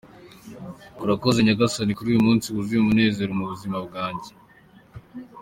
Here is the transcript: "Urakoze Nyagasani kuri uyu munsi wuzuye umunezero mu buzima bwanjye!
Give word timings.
"Urakoze 1.03 1.37
Nyagasani 1.41 1.95
kuri 1.97 2.07
uyu 2.13 2.25
munsi 2.27 2.45
wuzuye 2.53 2.79
umunezero 2.81 3.31
mu 3.39 3.45
buzima 3.51 3.77
bwanjye! 3.87 4.31